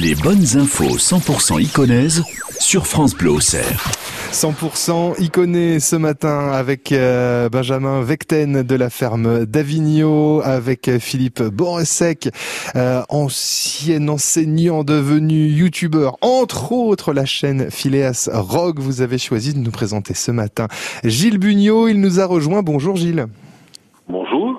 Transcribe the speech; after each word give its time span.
Les 0.00 0.14
bonnes 0.14 0.46
infos 0.56 0.96
100% 0.96 1.60
iconaises 1.60 2.22
sur 2.60 2.86
France 2.86 3.16
Bleu 3.16 3.32
Auxerre. 3.32 3.90
100% 4.32 5.20
iconé 5.20 5.80
ce 5.80 5.96
matin 5.96 6.52
avec 6.52 6.92
euh, 6.92 7.48
Benjamin 7.48 8.00
Vecten 8.02 8.62
de 8.62 8.74
la 8.76 8.90
ferme 8.90 9.44
d'Avignon, 9.44 10.40
avec 10.40 10.88
Philippe 11.00 11.42
Boresek, 11.42 12.28
euh, 12.76 13.02
ancien 13.08 14.06
enseignant 14.06 14.84
devenu 14.84 15.48
youtubeur, 15.48 16.16
entre 16.20 16.70
autres 16.70 17.12
la 17.12 17.24
chaîne 17.24 17.68
Phileas 17.68 18.28
Rock. 18.32 18.78
Vous 18.78 19.00
avez 19.00 19.18
choisi 19.18 19.52
de 19.52 19.58
nous 19.58 19.72
présenter 19.72 20.14
ce 20.14 20.30
matin 20.30 20.68
Gilles 21.02 21.38
Bugnot, 21.38 21.88
il 21.88 22.00
nous 22.00 22.20
a 22.20 22.26
rejoint. 22.26 22.62
Bonjour 22.62 22.94
Gilles. 22.94 23.26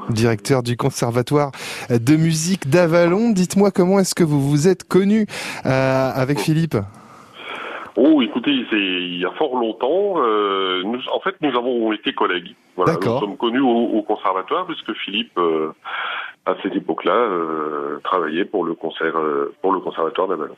Directeur 0.10 0.64
du 0.64 0.78
Conservatoire 0.78 1.52
de 1.90 2.16
musique 2.16 2.70
d'Avalon. 2.70 3.32
Dites-moi 3.32 3.72
comment 3.72 4.00
est-ce 4.00 4.16
que 4.16 4.24
vous 4.24 4.42
vous 4.42 4.68
êtes 4.68 4.84
connu 4.84 5.28
euh, 5.66 6.12
avec 6.14 6.40
Philippe? 6.40 6.78
Oh, 7.96 8.22
écoutez, 8.22 8.52
c'est 8.70 8.78
il 8.78 9.20
y 9.20 9.26
a 9.26 9.32
fort 9.32 9.56
longtemps. 9.56 10.16
Euh, 10.18 10.84
nous, 10.86 11.00
en 11.14 11.20
fait, 11.20 11.36
nous 11.42 11.50
avons 11.58 11.92
été 11.92 12.14
collègues. 12.14 12.56
Voilà, 12.76 12.94
nous 12.94 13.20
sommes 13.20 13.38
connus 13.38 13.60
au, 13.60 13.98
au 13.98 14.02
conservatoire 14.04 14.66
puisque 14.66 14.94
Philippe, 15.04 15.38
euh, 15.38 15.74
à 16.46 16.56
cette 16.64 16.76
époque-là, 16.76 17.12
euh, 17.12 18.00
travaillait 18.04 18.46
pour 18.46 18.64
le 18.64 18.74
concert, 18.74 19.18
euh, 19.18 19.54
pour 19.62 19.74
le 19.74 19.82
conservatoire 19.82 20.28
d'Avalon. 20.30 20.56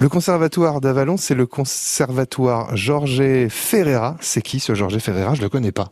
Le 0.00 0.08
Conservatoire 0.08 0.80
d'Avalon, 0.80 1.16
c'est 1.16 1.34
le 1.34 1.46
Conservatoire 1.46 2.74
Georges 2.74 3.48
Ferreira. 3.48 4.16
C'est 4.20 4.40
qui 4.42 4.58
ce 4.58 4.74
Georges 4.74 4.98
Ferreira? 4.98 5.34
Je 5.34 5.42
le 5.42 5.48
connais 5.48 5.72
pas. 5.72 5.88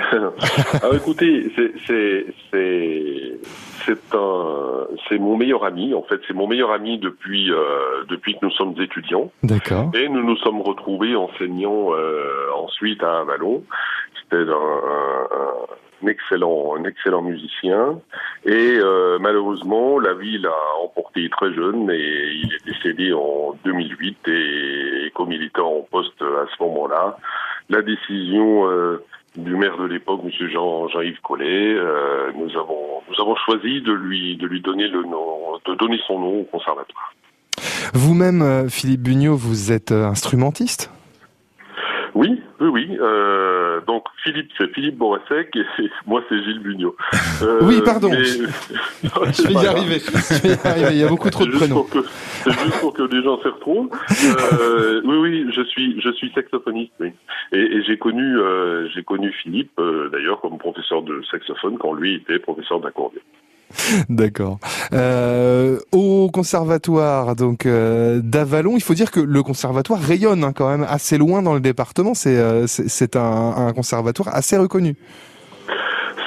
Alors, 0.82 0.94
écoutez, 0.94 1.50
c'est 1.56 1.72
c'est 1.86 2.26
c'est 2.50 3.32
c'est 3.86 4.14
un 4.14 4.86
c'est 5.08 5.18
mon 5.18 5.36
meilleur 5.36 5.64
ami. 5.64 5.94
En 5.94 6.02
fait, 6.02 6.20
c'est 6.26 6.34
mon 6.34 6.46
meilleur 6.46 6.70
ami 6.72 6.98
depuis 6.98 7.50
euh, 7.52 8.04
depuis 8.08 8.34
que 8.34 8.40
nous 8.46 8.50
sommes 8.52 8.74
étudiants. 8.80 9.30
D'accord. 9.42 9.90
Et 9.94 10.08
nous 10.08 10.22
nous 10.24 10.36
sommes 10.38 10.60
retrouvés 10.62 11.16
enseignant 11.16 11.92
euh, 11.94 12.50
ensuite 12.56 13.02
à 13.02 13.20
Avalon. 13.20 13.62
C'était 14.22 14.42
un, 14.50 14.52
un- 14.52 15.28
un 16.02 16.06
excellent, 16.08 16.76
un 16.78 16.84
excellent 16.84 17.20
musicien. 17.22 17.98
Et 18.46 18.78
euh, 18.78 19.18
malheureusement, 19.20 19.98
la 19.98 20.14
vie 20.14 20.38
l'a 20.38 20.54
emporté 20.82 21.28
très 21.28 21.52
jeune 21.52 21.90
et 21.90 22.32
il 22.42 22.50
est 22.54 22.64
décédé 22.64 23.12
en 23.12 23.54
2008. 23.64 24.16
Et, 24.28 25.10
comme 25.14 25.30
il 25.32 25.42
était 25.42 25.60
en 25.60 25.84
poste 25.90 26.22
à 26.22 26.46
ce 26.56 26.62
moment-là, 26.62 27.18
la 27.70 27.82
décision 27.82 28.68
euh, 28.68 29.02
du 29.36 29.56
maire 29.56 29.78
de 29.78 29.84
l'époque, 29.84 30.20
M. 30.24 30.48
Jean, 30.52 30.88
Jean-Yves 30.88 31.20
Collet, 31.22 31.74
euh, 31.74 32.30
nous 32.36 32.50
avons 32.58 33.00
nous 33.08 33.20
avons 33.20 33.36
choisi 33.36 33.80
de 33.80 33.92
lui 33.92 34.36
de 34.36 34.46
lui 34.46 34.60
donner 34.60 34.88
le 34.88 35.02
nom, 35.04 35.58
de 35.64 35.74
donner 35.76 35.98
son 36.06 36.18
nom 36.18 36.40
au 36.40 36.44
conservatoire. 36.44 37.14
Vous-même, 37.94 38.42
euh, 38.42 38.68
Philippe 38.68 39.02
Bugnot, 39.02 39.36
vous 39.36 39.72
êtes 39.72 39.92
instrumentiste? 39.92 40.90
Oui, 42.14 42.42
oui, 42.60 42.68
oui. 42.68 42.98
Euh, 43.00 43.80
donc 43.86 44.04
Philippe, 44.22 44.50
c'est 44.58 44.72
Philippe 44.74 44.96
Borasek 44.98 45.54
et 45.56 45.64
moi 46.06 46.22
c'est 46.28 46.42
Gilles 46.42 46.60
Bugnot. 46.60 46.94
Euh, 47.42 47.58
Oui, 47.62 47.80
pardon. 47.84 48.10
mais- 48.10 48.24
Je 48.24 49.42
vais 49.48 49.54
y 49.54 49.66
arriver. 49.66 49.98
Je 50.00 50.42
vais 50.48 50.54
y 50.54 50.66
arriver. 50.66 50.88
Il 50.92 50.98
y 50.98 51.04
a 51.04 51.08
beaucoup 51.08 51.30
trop 51.30 51.44
de 51.46 51.50
C'est 51.52 51.58
juste 51.58 51.64
prénoms. 51.72 51.84
pour 51.84 51.90
que- 51.90 52.08
C'est 52.44 52.52
juste 52.52 52.80
pour 52.80 52.92
que 52.92 53.02
les 53.02 53.22
gens 53.22 53.40
s'y 53.42 53.48
retrouvent. 53.48 53.90
Euh, 54.60 55.00
oui, 55.04 55.16
oui, 55.16 55.46
je 55.54 55.62
suis, 55.62 56.00
je 56.00 56.10
suis 56.12 56.30
saxophoniste. 56.34 56.92
Oui. 57.00 57.12
Et, 57.52 57.58
et 57.58 57.82
j'ai 57.84 57.98
connu, 57.98 58.38
euh, 58.38 58.88
j'ai 58.94 59.02
connu 59.02 59.32
Philippe 59.42 59.72
euh, 59.78 60.08
d'ailleurs 60.10 60.40
comme 60.40 60.58
professeur 60.58 61.02
de 61.02 61.22
saxophone 61.30 61.78
quand 61.78 61.92
lui 61.94 62.14
était 62.16 62.38
professeur 62.38 62.80
d'accordéon. 62.80 63.20
D'accord. 64.08 64.58
Euh, 64.92 65.78
au 65.92 66.30
conservatoire 66.32 67.36
donc 67.36 67.66
euh, 67.66 68.20
d'Avalon, 68.22 68.72
il 68.76 68.82
faut 68.82 68.94
dire 68.94 69.10
que 69.10 69.20
le 69.20 69.42
conservatoire 69.42 70.00
rayonne 70.00 70.44
hein, 70.44 70.52
quand 70.52 70.68
même 70.68 70.86
assez 70.88 71.18
loin 71.18 71.42
dans 71.42 71.54
le 71.54 71.60
département. 71.60 72.14
C'est 72.14 72.36
euh, 72.38 72.66
c'est 72.66 73.16
un, 73.16 73.54
un 73.56 73.72
conservatoire 73.72 74.34
assez 74.34 74.56
reconnu. 74.56 74.96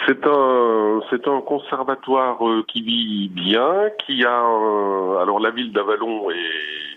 C'est 0.07 0.25
un, 0.27 0.99
c'est 1.09 1.27
un 1.27 1.39
conservatoire 1.41 2.45
euh, 2.45 2.63
qui 2.67 2.81
vit 2.81 3.29
bien, 3.29 3.71
qui 4.05 4.23
a, 4.25 4.37
un- 4.37 5.21
alors 5.21 5.39
la 5.39 5.49
ville 5.51 5.71
d'Avalon 5.71 6.29
est 6.29 6.92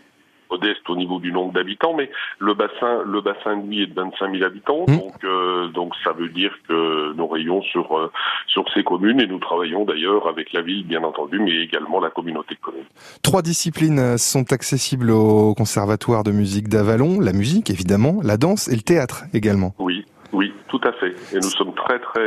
modeste 0.51 0.89
au 0.89 0.97
niveau 0.97 1.19
du 1.19 1.33
nombre 1.33 1.53
d'habitants, 1.53 1.95
mais 1.95 2.11
le 2.39 2.55
bassin, 2.55 3.03
le 3.05 3.21
bassin 3.21 3.57
de 3.57 3.69
vie 3.69 3.83
est 3.83 3.87
de 3.87 3.95
25 3.95 4.33
000 4.33 4.45
habitants, 4.45 4.87
Mmh. 4.89 4.99
donc, 4.99 5.25
euh, 5.25 5.69
donc 5.69 5.93
ça 6.05 6.13
veut 6.13 6.29
dire 6.29 6.53
que 6.69 7.13
nous 7.15 7.27
rayons 7.27 7.63
sur 7.63 7.97
euh, 7.97 8.11
sur 8.47 8.65
ces 8.75 8.83
communes 8.83 9.21
et 9.21 9.27
nous 9.27 9.39
travaillons 9.39 9.85
d'ailleurs 9.85 10.29
avec 10.29 10.53
la 10.53 10.63
ville, 10.63 10.87
bien 10.87 11.03
entendu, 11.03 11.39
mais 11.39 11.57
également 11.57 12.01
la 12.01 12.11
communauté 12.11 12.55
de 12.55 12.61
communes. 12.61 12.85
Trois 13.23 13.43
disciplines 13.43 13.99
euh, 13.99 14.17
sont 14.17 14.53
accessibles 14.53 15.11
au 15.11 15.55
conservatoire 15.55 16.25
de 16.25 16.33
musique 16.33 16.69
d'Avalon 16.69 17.21
la 17.21 17.33
musique 17.33 17.71
évidemment, 17.71 18.21
la 18.23 18.37
danse 18.37 18.69
et 18.69 18.77
le 18.77 18.83
théâtre 18.83 19.25
également. 19.33 19.75
Oui, 19.79 20.05
oui, 20.33 20.53
tout 20.69 20.81
à 20.85 20.93
fait. 20.93 21.15
Et 21.33 21.37
nous 21.37 21.51
sommes 21.51 21.75
très 21.75 21.99
très 21.99 22.21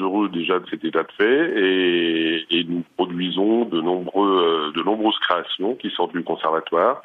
heureux 0.00 0.28
déjà 0.28 0.58
de 0.58 0.66
cet 0.70 0.84
état 0.84 1.02
de 1.02 1.12
fait 1.16 1.52
et, 1.56 2.46
et 2.50 2.64
nous 2.64 2.82
produisons 2.96 3.64
de 3.64 3.80
nombreux 3.80 4.72
euh, 4.72 4.72
de 4.72 4.82
nombreuses 4.82 5.18
créations 5.20 5.74
qui 5.74 5.90
sortent 5.90 6.12
du 6.12 6.22
conservatoire 6.22 7.02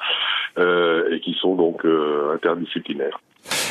et 0.58 1.20
qui 1.22 1.36
sont 1.42 1.56
donc 1.56 1.86
euh, 1.86 2.34
interdisciplinaires. 2.36 3.20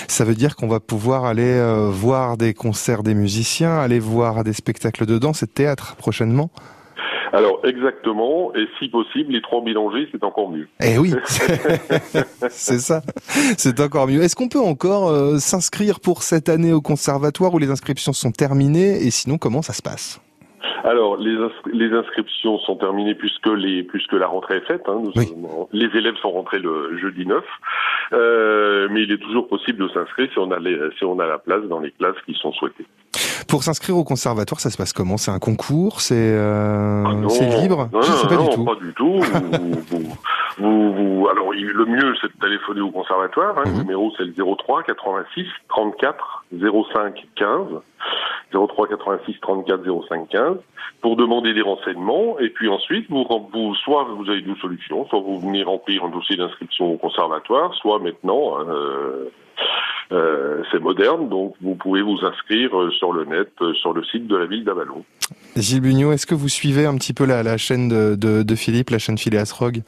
Ça 0.08 0.24
veut 0.24 0.34
dire 0.34 0.56
qu'on 0.56 0.68
va 0.68 0.80
pouvoir 0.80 1.24
aller 1.24 1.42
euh, 1.42 1.88
voir 1.90 2.36
des 2.36 2.54
concerts 2.54 3.02
des 3.02 3.14
musiciens, 3.14 3.78
aller 3.78 4.00
voir 4.00 4.42
des 4.44 4.52
spectacles 4.52 5.06
de 5.06 5.18
danse 5.18 5.42
et 5.42 5.46
de 5.46 5.52
théâtre 5.52 5.96
prochainement? 5.96 6.50
Alors 7.32 7.60
exactement, 7.64 8.52
et 8.56 8.66
si 8.80 8.88
possible, 8.88 9.32
les 9.32 9.40
trois 9.40 9.62
mélangés, 9.62 10.08
c'est 10.10 10.24
encore 10.24 10.50
mieux. 10.50 10.66
Eh 10.82 10.98
oui, 10.98 11.14
c'est 12.50 12.80
ça. 12.80 13.02
C'est 13.56 13.78
encore 13.78 14.08
mieux. 14.08 14.20
Est-ce 14.22 14.34
qu'on 14.34 14.48
peut 14.48 14.58
encore 14.58 15.08
euh, 15.08 15.38
s'inscrire 15.38 16.00
pour 16.00 16.24
cette 16.24 16.48
année 16.48 16.72
au 16.72 16.80
conservatoire 16.80 17.54
où 17.54 17.58
les 17.58 17.70
inscriptions 17.70 18.12
sont 18.12 18.32
terminées? 18.32 19.06
Et 19.06 19.12
sinon 19.12 19.38
comment 19.38 19.62
ça 19.62 19.72
se 19.72 19.82
passe? 19.82 20.20
Alors 20.84 21.16
les, 21.16 21.36
les 21.72 21.92
inscriptions 21.96 22.58
sont 22.60 22.76
terminées 22.76 23.14
puisque 23.14 23.46
les 23.46 23.82
puisque 23.82 24.12
la 24.12 24.26
rentrée 24.26 24.56
est 24.56 24.66
faite. 24.66 24.82
hein. 24.88 24.98
Nous 25.02 25.12
Oui. 25.16 25.26
sommes- 25.26 25.66
les 25.72 25.86
élèves 25.98 26.16
sont 26.22 26.30
rentrés 26.30 26.58
le 26.58 26.96
jeudi 26.98 27.26
9, 27.26 27.42
euh, 28.12 28.88
mais 28.90 29.02
il 29.02 29.12
est 29.12 29.18
toujours 29.18 29.48
possible 29.48 29.78
de 29.84 29.88
s'inscrire 29.88 30.28
si 30.32 30.38
on 30.38 30.50
a 30.50 30.58
les, 30.58 30.78
si 30.98 31.04
on 31.04 31.18
a 31.20 31.26
la 31.26 31.38
place 31.38 31.62
dans 31.64 31.80
les 31.80 31.90
classes 31.92 32.16
qui 32.26 32.34
sont 32.34 32.52
souhaitées. 32.52 32.86
Pour 33.48 33.62
s'inscrire 33.64 33.96
au 33.96 34.04
conservatoire, 34.04 34.60
ça 34.60 34.70
se 34.70 34.76
passe 34.76 34.92
comment? 34.92 35.16
C'est 35.16 35.30
un 35.32 35.38
concours? 35.40 36.00
C'est 36.00 36.14
euh, 36.16 37.04
Ah 37.06 37.28
c'est 37.28 37.60
libre? 37.62 37.88
Non, 37.92 38.00
Je 38.02 38.10
non, 38.10 38.16
sais 38.16 38.28
pas 38.28 38.34
non, 38.36 38.48
du 38.48 38.54
tout. 38.54 38.64
pas 38.64 38.74
du 38.76 38.92
tout. 38.94 39.20
vous, 39.20 39.50
vous- 39.50 39.82
vous- 39.90 39.98
vous- 40.00 40.16
alors, 41.30 41.52
le 41.52 41.84
mieux, 41.86 42.14
c'est 42.20 42.28
de 42.28 42.40
téléphoner 42.40 42.80
au 42.80 42.90
conservatoire. 42.90 43.58
Hein. 43.58 43.64
Mhm. 43.66 43.72
Le 43.72 43.82
numéro, 43.82 44.12
c'est 44.16 44.24
le 44.24 44.32
03 44.32 44.82
86 44.82 45.46
34 45.68 46.44
05 46.52 47.26
15. 47.36 47.66
03 48.52 48.88
86 48.88 49.40
34 49.40 49.84
05 50.08 50.28
15 50.28 50.56
pour 51.00 51.16
demander 51.16 51.54
des 51.54 51.62
renseignements 51.62 52.38
et 52.38 52.50
puis 52.50 52.68
ensuite 52.68 53.06
vous, 53.08 53.24
vous 53.52 53.74
soit 53.76 54.04
vous 54.04 54.28
avez 54.28 54.42
deux 54.42 54.56
solutions 54.56 55.06
soit 55.06 55.20
vous 55.20 55.38
venez 55.38 55.62
remplir 55.62 56.04
un 56.04 56.08
dossier 56.08 56.36
d'inscription 56.36 56.92
au 56.92 56.96
conservatoire 56.96 57.74
soit 57.74 57.98
maintenant 57.98 58.58
hein, 58.58 58.66
euh, 58.68 59.30
euh, 60.12 60.62
c'est 60.70 60.80
moderne 60.80 61.28
donc 61.28 61.54
vous 61.60 61.74
pouvez 61.74 62.02
vous 62.02 62.18
inscrire 62.24 62.76
euh, 62.76 62.90
sur 62.90 63.12
le 63.12 63.24
net 63.24 63.50
sur 63.74 63.92
le 63.92 64.02
site 64.04 64.26
de 64.26 64.36
la 64.36 64.46
ville 64.46 64.64
d'Avalon 64.64 65.04
Gilles 65.56 65.80
Bugnot, 65.80 66.12
est-ce 66.12 66.26
que 66.26 66.34
vous 66.34 66.48
suivez 66.48 66.86
un 66.86 66.96
petit 66.96 67.12
peu 67.12 67.24
la, 67.24 67.42
la 67.42 67.56
chaîne 67.56 67.88
de, 67.88 68.16
de, 68.16 68.42
de 68.42 68.54
Philippe, 68.56 68.90
la 68.90 68.98
chaîne 68.98 69.16
Phileas 69.16 69.52
Rogue 69.56 69.82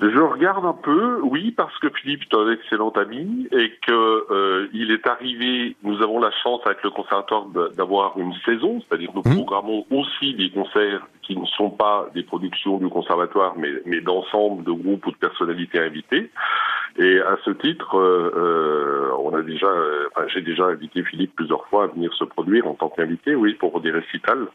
Je 0.00 0.20
regarde 0.20 0.64
un 0.64 0.74
peu, 0.74 1.20
oui, 1.22 1.50
parce 1.50 1.76
que 1.78 1.88
Philippe 1.90 2.22
est 2.30 2.36
un 2.36 2.50
excellent 2.52 2.90
ami 2.90 3.48
et 3.50 3.72
que 3.86 4.26
euh, 4.32 4.68
il 4.72 4.92
est 4.92 5.06
arrivé. 5.08 5.76
Nous 5.82 6.00
avons 6.02 6.20
la 6.20 6.30
chance 6.30 6.60
avec 6.66 6.82
le 6.84 6.90
conservatoire 6.90 7.46
d'avoir 7.76 8.16
une 8.18 8.32
saison, 8.44 8.80
c'est-à-dire 8.80 9.10
nous 9.14 9.22
Mhm. 9.24 9.34
programmons 9.34 9.86
aussi 9.90 10.34
des 10.34 10.50
concerts 10.50 11.06
qui 11.22 11.36
ne 11.36 11.44
sont 11.46 11.70
pas 11.70 12.08
des 12.14 12.22
productions 12.22 12.78
du 12.78 12.88
conservatoire, 12.88 13.54
mais, 13.56 13.70
mais 13.86 14.00
d'ensemble 14.00 14.64
de 14.64 14.72
groupes 14.72 15.04
ou 15.06 15.10
de 15.10 15.16
personnalités 15.16 15.80
invitées. 15.80 16.30
Et 16.98 17.20
à 17.20 17.36
ce 17.44 17.50
titre, 17.50 17.96
euh, 17.96 18.32
euh, 18.36 19.10
on 19.18 19.34
a 19.34 19.42
déjà, 19.42 19.66
euh, 19.66 20.08
enfin, 20.14 20.26
j'ai 20.28 20.40
déjà 20.40 20.64
invité 20.66 21.02
Philippe 21.02 21.34
plusieurs 21.36 21.66
fois 21.66 21.84
à 21.84 21.86
venir 21.88 22.12
se 22.14 22.24
produire 22.24 22.66
en 22.66 22.74
tant 22.74 22.88
qu'invité, 22.88 23.34
oui, 23.34 23.54
pour 23.54 23.80
des 23.80 23.90
récitals. 23.90 24.46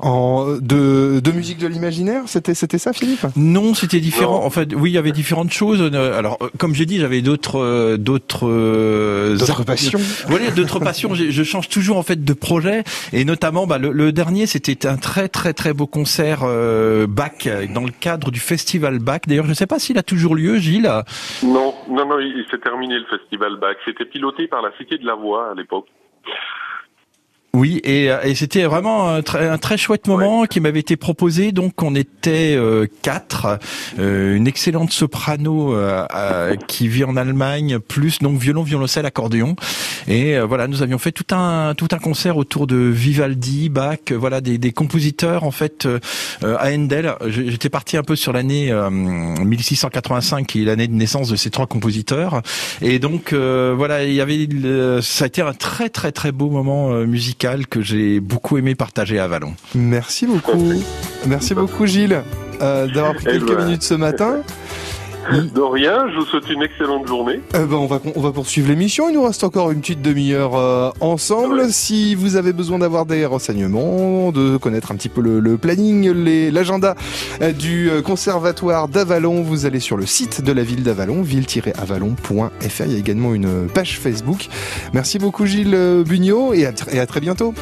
En, 0.00 0.56
de, 0.60 1.20
de 1.20 1.30
musique 1.32 1.58
de 1.58 1.66
l'imaginaire 1.66 2.22
C'était 2.26 2.54
c'était 2.54 2.78
ça, 2.78 2.92
Philippe? 2.92 3.26
Non, 3.36 3.74
c'était 3.74 4.00
différent. 4.00 4.40
Non. 4.40 4.46
En 4.46 4.50
fait, 4.50 4.74
oui, 4.74 4.90
il 4.90 4.94
y 4.94 4.98
avait 4.98 5.12
différentes 5.12 5.52
choses. 5.52 5.80
Euh, 5.80 6.18
Alors, 6.18 6.38
euh, 6.42 6.48
comme 6.58 6.74
j'ai 6.74 6.86
dit, 6.86 6.98
j'avais 6.98 7.22
d'autres, 7.22 7.58
euh, 7.60 7.96
d'autres, 7.96 8.48
euh, 8.48 9.36
D'autres 9.36 9.64
passions 9.64 10.00
Voilà, 10.28 10.50
d'autres 10.50 10.78
passions. 10.80 11.14
Je, 11.14 11.30
je 11.30 11.42
change 11.42 11.68
toujours 11.68 11.96
en 11.96 12.02
fait 12.02 12.24
de 12.24 12.32
projet, 12.32 12.84
et 13.12 13.24
notamment, 13.24 13.66
bah, 13.66 13.78
le, 13.78 13.92
le 13.92 14.12
dernier, 14.12 14.46
c'était 14.46 14.86
un 14.86 14.96
très 14.96 15.28
très 15.28 15.52
très 15.52 15.72
beau 15.74 15.86
concert 15.86 16.40
euh, 16.42 17.06
Bach 17.06 17.48
dans 17.74 17.84
le 17.84 17.92
cadre 17.92 18.30
du 18.30 18.40
festival 18.40 18.98
Bach. 18.98 19.20
D'ailleurs, 19.26 19.44
je 19.44 19.50
ne 19.50 19.54
sais 19.54 19.66
pas 19.66 19.78
s'il 19.78 19.98
a 19.98 20.02
toujours 20.02 20.34
lieu, 20.34 20.58
Gilles. 20.58 20.90
Non, 21.42 21.74
non, 21.88 22.06
non, 22.06 22.18
il, 22.18 22.28
il 22.38 22.44
s'est 22.50 22.58
terminé 22.58 22.94
le 22.98 23.04
festival 23.06 23.56
Bach. 23.60 23.76
C'était 23.84 24.04
piloté 24.04 24.46
par 24.46 24.62
la 24.62 24.70
Cité 24.78 24.98
de 24.98 25.06
la 25.06 25.14
Voix 25.14 25.50
à 25.52 25.54
l'époque. 25.54 25.86
Oui, 27.54 27.82
et, 27.84 28.10
euh, 28.10 28.22
et 28.22 28.34
c'était 28.34 28.64
vraiment 28.64 29.10
un 29.10 29.20
très, 29.20 29.46
un 29.46 29.58
très 29.58 29.76
chouette 29.76 30.06
moment 30.06 30.46
qui 30.46 30.58
m'avait 30.58 30.80
été 30.80 30.96
proposé. 30.96 31.52
Donc, 31.52 31.82
on 31.82 31.94
était 31.94 32.54
euh, 32.56 32.86
quatre, 33.02 33.58
euh, 33.98 34.34
une 34.34 34.46
excellente 34.46 34.90
soprano 34.90 35.76
qui 36.66 36.88
vit 36.88 37.04
en 37.04 37.14
Allemagne, 37.14 37.78
plus 37.78 38.20
donc 38.20 38.38
violon, 38.38 38.62
violoncelle, 38.62 39.04
accordéon. 39.04 39.54
Et 40.08 40.38
voilà, 40.40 40.66
nous 40.66 40.82
avions 40.82 40.98
fait 40.98 41.12
tout 41.12 41.34
un 41.34 41.74
tout 41.74 41.88
un 41.92 41.98
concert 41.98 42.36
autour 42.38 42.66
de 42.66 42.76
Vivaldi, 42.76 43.68
Bach, 43.68 44.12
voilà 44.12 44.40
des, 44.40 44.58
des 44.58 44.72
compositeurs 44.72 45.44
en 45.44 45.50
fait 45.50 45.86
à 46.42 46.70
Handel. 46.70 47.14
J'étais 47.26 47.68
parti 47.68 47.96
un 47.96 48.02
peu 48.02 48.16
sur 48.16 48.32
l'année 48.32 48.72
1685, 48.90 50.46
qui 50.46 50.62
est 50.62 50.64
l'année 50.64 50.88
de 50.88 50.94
naissance 50.94 51.28
de 51.28 51.36
ces 51.36 51.50
trois 51.50 51.66
compositeurs. 51.66 52.42
Et 52.80 52.98
donc 52.98 53.32
voilà, 53.32 54.04
il 54.04 54.14
y 54.14 54.20
avait 54.20 54.48
ça 55.02 55.24
a 55.24 55.26
été 55.28 55.42
un 55.42 55.54
très 55.54 55.88
très 55.88 56.12
très 56.12 56.32
beau 56.32 56.50
moment 56.50 56.90
musical 57.06 57.41
que 57.68 57.82
j'ai 57.82 58.20
beaucoup 58.20 58.56
aimé 58.56 58.74
partager 58.74 59.18
à 59.18 59.26
Vallon. 59.26 59.54
Merci 59.74 60.26
beaucoup. 60.26 60.72
Merci 61.26 61.54
beaucoup 61.54 61.86
Gilles 61.86 62.22
euh, 62.60 62.86
d'avoir 62.86 63.14
pris 63.14 63.24
quelques 63.24 63.58
minutes 63.58 63.82
ce 63.82 63.94
matin. 63.94 64.42
De 65.30 65.60
rien, 65.60 66.08
je 66.12 66.18
vous 66.18 66.26
souhaite 66.26 66.48
une 66.50 66.62
excellente 66.62 67.06
journée. 67.06 67.40
Eh 67.54 67.58
ben 67.58 67.76
on, 67.76 67.86
va, 67.86 68.00
on 68.16 68.20
va 68.20 68.32
poursuivre 68.32 68.68
l'émission, 68.68 69.08
il 69.08 69.14
nous 69.14 69.22
reste 69.22 69.44
encore 69.44 69.70
une 69.70 69.80
petite 69.80 70.02
demi-heure 70.02 70.56
euh, 70.56 70.90
ensemble. 71.00 71.70
Si 71.70 72.14
vous 72.14 72.36
avez 72.36 72.52
besoin 72.52 72.80
d'avoir 72.80 73.06
des 73.06 73.24
renseignements, 73.24 74.32
de 74.32 74.56
connaître 74.56 74.90
un 74.90 74.96
petit 74.96 75.08
peu 75.08 75.20
le, 75.20 75.56
planning, 75.56 76.10
l'agenda 76.50 76.96
euh, 77.40 77.52
du 77.52 77.88
euh, 77.90 78.02
conservatoire 78.02 78.88
d'Avalon, 78.88 79.42
vous 79.42 79.64
allez 79.64 79.80
sur 79.80 79.96
le 79.96 80.06
site 80.06 80.42
de 80.42 80.52
la 80.52 80.64
ville 80.64 80.82
d'Avalon, 80.82 81.22
ville-avalon.fr. 81.22 82.84
Il 82.86 82.92
y 82.92 82.96
a 82.96 82.98
également 82.98 83.34
une 83.34 83.68
page 83.72 83.98
Facebook. 83.98 84.48
Merci 84.92 85.18
beaucoup 85.18 85.46
Gilles 85.46 86.02
Bugnot 86.06 86.52
et 86.52 86.66
à, 86.66 86.72
et 86.90 86.98
à 86.98 87.06
très 87.06 87.20
bientôt. 87.20 87.54